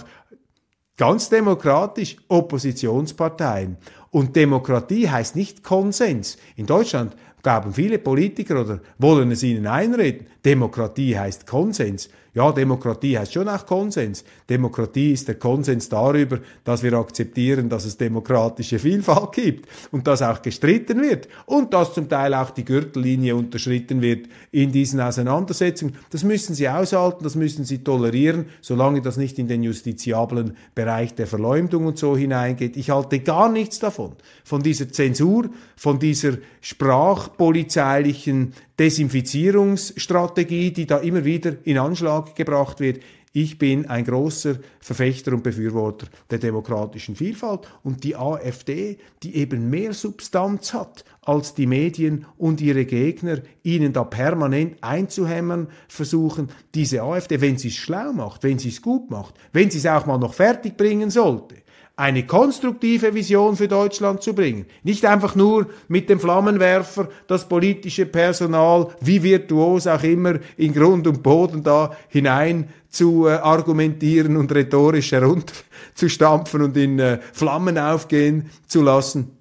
[0.98, 3.78] ganz demokratisch Oppositionsparteien.
[4.12, 6.38] Und Demokratie heißt nicht Konsens.
[6.56, 10.28] In Deutschland glauben viele Politiker oder wollen es ihnen einreden.
[10.46, 12.10] Demokratie heißt Konsens.
[12.34, 14.24] Ja, Demokratie heißt schon auch Konsens.
[14.50, 20.22] Demokratie ist der Konsens darüber, dass wir akzeptieren, dass es demokratische Vielfalt gibt und dass
[20.22, 25.96] auch gestritten wird und dass zum Teil auch die Gürtellinie unterschritten wird in diesen Auseinandersetzungen.
[26.12, 31.14] Das müssen Sie aushalten, das müssen Sie tolerieren, solange das nicht in den justiziablen Bereich
[31.14, 32.78] der Verleumdung und so hineingeht.
[32.78, 34.14] Ich halte gar nichts davon,
[34.46, 43.02] von dieser Zensur, von dieser sprachpolizeilichen Desinfizierungsstrategie, die da immer wieder in Anschlag gebracht wird.
[43.34, 49.70] Ich bin ein großer Verfechter und Befürworter der demokratischen Vielfalt und die AfD, die eben
[49.70, 56.50] mehr Substanz hat als die Medien und ihre Gegner, ihnen da permanent einzuhämmern versuchen.
[56.76, 59.86] Diese AfD, wenn sie es schlau macht, wenn sie es gut macht, wenn sie es
[59.86, 61.56] auch mal noch fertig bringen sollte,
[61.96, 64.66] eine konstruktive Vision für Deutschland zu bringen.
[64.84, 71.06] Nicht einfach nur mit dem Flammenwerfer das politische Personal, wie virtuos auch immer, in Grund
[71.08, 78.50] und Boden da hinein zu äh, argumentieren und rhetorisch herunterzustampfen und in äh, Flammen aufgehen
[78.68, 79.38] zu lassen.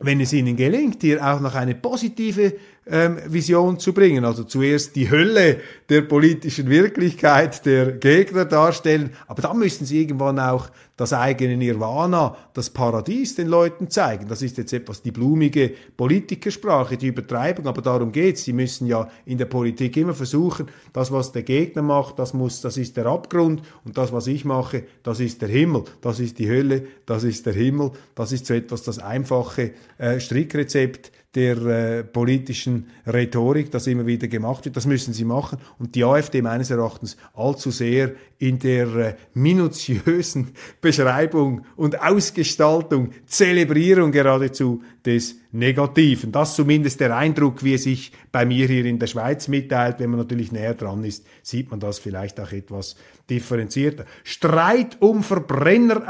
[0.00, 2.54] Wenn es ihnen gelingt, hier auch noch eine positive
[2.90, 4.24] ähm, Vision zu bringen.
[4.24, 10.38] Also zuerst die Hölle der politischen Wirklichkeit der Gegner darstellen, aber dann müssen sie irgendwann
[10.38, 14.26] auch das eigene Nirvana, das Paradies den Leuten zeigen.
[14.26, 18.42] Das ist jetzt etwas die blumige Politikersprache, die Übertreibung, aber darum geht's.
[18.42, 22.60] Sie müssen ja in der Politik immer versuchen, das, was der Gegner macht, das muss,
[22.62, 26.38] das ist der Abgrund und das, was ich mache, das ist der Himmel, das ist
[26.40, 31.58] die Hölle, das ist der Himmel, das ist so etwas das einfache äh, Strickrezept der
[31.58, 34.76] äh, politischen Rhetorik, das immer wieder gemacht wird.
[34.76, 35.58] Das müssen sie machen.
[35.78, 44.10] Und die AfD meines Erachtens allzu sehr in der äh, minutiösen Beschreibung und Ausgestaltung, Zelebrierung
[44.10, 46.32] geradezu des Negativen.
[46.32, 49.98] Das zumindest der Eindruck, wie es sich bei mir hier in der Schweiz mitteilt.
[49.98, 52.96] Wenn man natürlich näher dran ist, sieht man das vielleicht auch etwas
[53.28, 54.06] differenzierter.
[54.24, 56.06] Streit um Verbrenner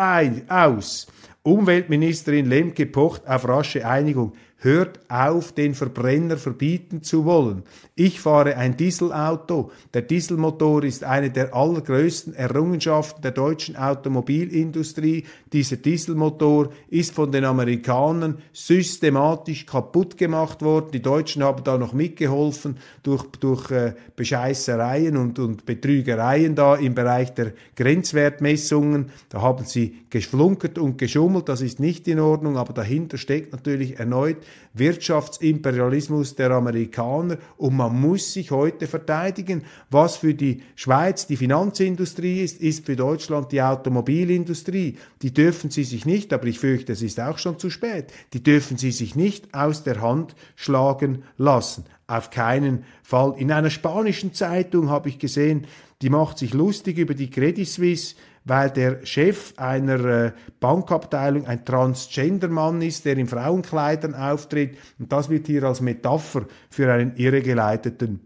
[0.49, 1.09] aus.
[1.43, 4.35] Umweltministerin Lemke pocht auf rasche Einigung.
[4.61, 7.63] Hört auf, den Verbrenner verbieten zu wollen.
[7.95, 9.71] Ich fahre ein Dieselauto.
[9.95, 15.27] Der Dieselmotor ist eine der allergrößten Errungenschaften der deutschen Automobilindustrie.
[15.53, 20.89] Dieser Dieselmotor ist von den Amerikanern systematisch kaputt gemacht worden.
[20.93, 26.97] Die Deutschen haben da noch mitgeholfen durch, durch äh, Bescheißereien und, und Betrügereien da im
[26.97, 29.13] Bereich der Grenzwertmessungen.
[29.29, 31.49] Da haben sie geschflunkert und geschummelt.
[31.49, 38.01] Das ist nicht in Ordnung, aber dahinter steckt natürlich erneut Wirtschaftsimperialismus der Amerikaner und man
[38.01, 39.65] muss sich heute verteidigen.
[39.91, 44.97] Was für die Schweiz die Finanzindustrie ist, ist für Deutschland die Automobilindustrie.
[45.23, 48.43] Die dürfen sie sich nicht, aber ich fürchte, es ist auch schon zu spät, die
[48.43, 51.85] dürfen sie sich nicht aus der Hand schlagen lassen.
[52.07, 53.35] Auf keinen Fall.
[53.37, 55.67] In einer spanischen Zeitung habe ich gesehen,
[56.01, 58.15] die macht sich lustig über die Credit Suisse,
[58.49, 64.79] weil der Chef einer äh, Bankabteilung ein Transgender-Mann ist, der in Frauenkleidern auftritt.
[64.99, 68.21] Und das wird hier als Metapher für einen irregeleiteten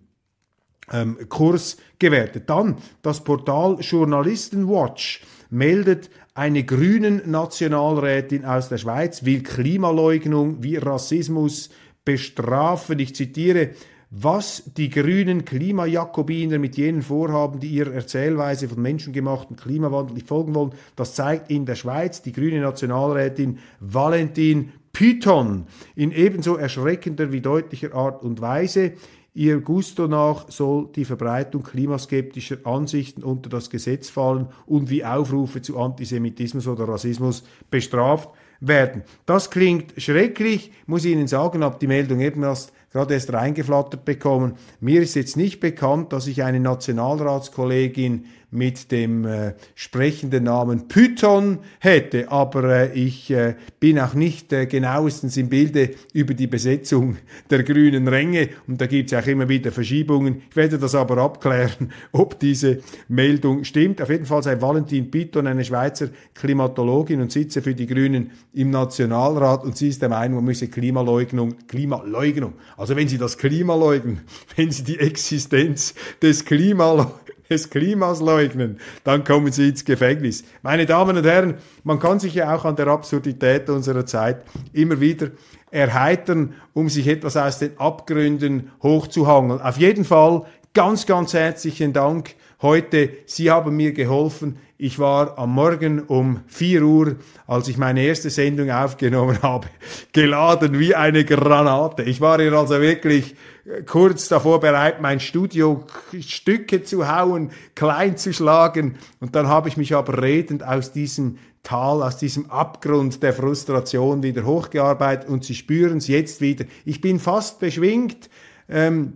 [0.92, 2.48] ähm, Kurs gewertet.
[2.48, 11.68] Dann das Portal Journalistenwatch meldet Eine grünen Nationalrätin aus der Schweiz will Klimaleugnung wie Rassismus
[12.06, 12.98] bestrafen.
[13.00, 13.72] Ich zitiere,
[14.14, 20.54] was die grünen Klimajakobiner mit jenen Vorhaben, die ihrer Erzählweise von menschengemachten Klimawandel nicht folgen
[20.54, 25.64] wollen, das zeigt in der Schweiz die grüne Nationalrätin Valentin Python
[25.96, 28.92] in ebenso erschreckender wie deutlicher Art und Weise.
[29.32, 35.62] Ihr Gusto nach soll die Verbreitung klimaskeptischer Ansichten unter das Gesetz fallen und wie Aufrufe
[35.62, 38.28] zu Antisemitismus oder Rassismus bestraft
[38.60, 39.04] werden.
[39.24, 44.04] Das klingt schrecklich, muss ich Ihnen sagen, habe die Meldung eben erst gerade erst reingeflattert
[44.04, 44.54] bekommen.
[44.80, 51.60] Mir ist jetzt nicht bekannt, dass ich eine Nationalratskollegin mit dem äh, sprechenden Namen Python
[51.80, 57.16] hätte, aber äh, ich äh, bin auch nicht äh, genauestens im Bilde über die Besetzung
[57.50, 60.42] der grünen Ränge und da gibt es auch immer wieder Verschiebungen.
[60.50, 64.02] Ich werde das aber abklären, ob diese Meldung stimmt.
[64.02, 68.68] Auf jeden Fall sei Valentin Python eine Schweizer Klimatologin und sitze für die Grünen im
[68.68, 72.52] Nationalrat und sie ist der Meinung, man müsse Klimaleugnung, Klimaleugnung,
[72.82, 74.22] also wenn Sie das Klima leugnen,
[74.56, 77.12] wenn Sie die Existenz des Klima
[77.48, 80.42] des Klimas leugnen, dann kommen sie ins Gefängnis.
[80.62, 85.00] Meine Damen und Herren, man kann sich ja auch an der Absurdität unserer Zeit immer
[85.00, 85.28] wieder
[85.70, 89.60] erheitern, um sich etwas aus den Abgründen hochzuhangeln.
[89.60, 93.10] Auf jeden Fall ganz, ganz herzlichen Dank heute.
[93.26, 94.58] Sie haben mir geholfen.
[94.78, 99.68] Ich war am Morgen um 4 Uhr, als ich meine erste Sendung aufgenommen habe,
[100.12, 102.02] geladen wie eine Granate.
[102.02, 103.36] Ich war hier also wirklich
[103.86, 105.84] kurz davor bereit, mein Studio
[106.20, 108.96] Stücke zu hauen, klein zu schlagen.
[109.20, 114.22] Und dann habe ich mich aber redend aus diesem Tal, aus diesem Abgrund der Frustration
[114.24, 116.64] wieder hochgearbeitet und Sie spüren es jetzt wieder.
[116.84, 118.28] Ich bin fast beschwingt,
[118.68, 119.12] ähm,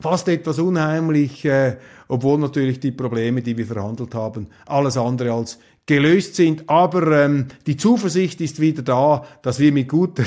[0.00, 1.76] fast etwas unheimlich, äh,
[2.08, 6.68] obwohl natürlich die Probleme, die wir verhandelt haben, alles andere als gelöst sind.
[6.68, 10.24] Aber ähm, die Zuversicht ist wieder da, dass wir mit guter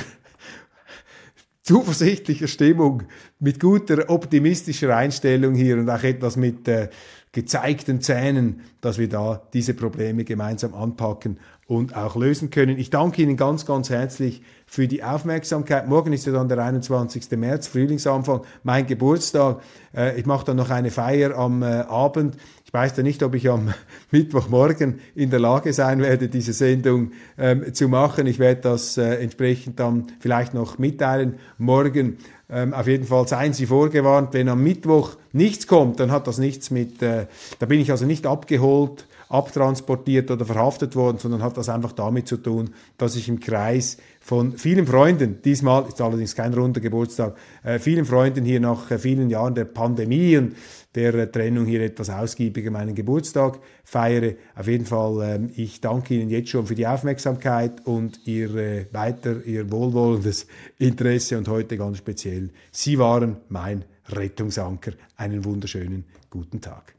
[1.64, 3.04] zuversichtlicher Stimmung,
[3.40, 6.90] mit guter optimistischer Einstellung hier und auch etwas mit äh,
[7.32, 11.38] gezeigten Zähnen, dass wir da diese Probleme gemeinsam anpacken
[11.70, 12.80] und auch lösen können.
[12.80, 15.88] Ich danke Ihnen ganz, ganz herzlich für die Aufmerksamkeit.
[15.88, 17.30] Morgen ist ja dann der 21.
[17.38, 19.62] März, Frühlingsanfang, mein Geburtstag.
[19.96, 22.38] Äh, ich mache dann noch eine Feier am äh, Abend.
[22.66, 23.72] Ich weiß ja nicht, ob ich am
[24.12, 28.26] Mittwochmorgen in der Lage sein werde, diese Sendung ähm, zu machen.
[28.26, 32.18] Ich werde das äh, entsprechend dann vielleicht noch mitteilen morgen.
[32.50, 36.40] Ähm, auf jeden Fall seien Sie vorgewarnt, wenn am Mittwoch nichts kommt, dann hat das
[36.40, 37.28] nichts mit, da
[37.68, 42.38] bin ich also nicht abgeholt, abtransportiert oder verhaftet worden, sondern hat das einfach damit zu
[42.38, 47.80] tun, dass ich im Kreis von vielen Freunden, diesmal ist allerdings kein runder Geburtstag, äh,
[47.80, 50.56] vielen Freunden hier nach äh, vielen Jahren der Pandemie und
[50.96, 54.34] der äh, Trennung hier etwas ausgiebiger meinen Geburtstag feiere.
[54.56, 58.86] Auf jeden Fall, ähm, ich danke Ihnen jetzt schon für die Aufmerksamkeit und Ihr äh,
[58.92, 60.48] weiter, Ihr wohlwollendes
[60.80, 62.50] Interesse und heute ganz speziell.
[62.72, 64.94] Sie waren mein Rettungsanker.
[65.16, 66.99] Einen wunderschönen guten Tag.